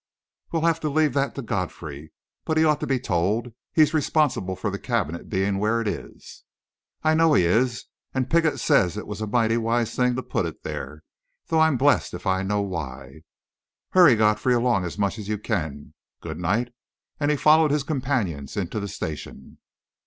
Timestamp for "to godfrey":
1.35-2.11